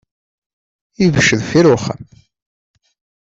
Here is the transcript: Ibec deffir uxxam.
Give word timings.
Ibec 1.05 1.27
deffir 1.39 1.65
uxxam. 1.75 2.01